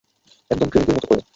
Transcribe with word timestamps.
একদম 0.51 0.67
ট্রিনিটির 0.69 0.95
মতো 0.97 1.07
করে। 1.07 1.21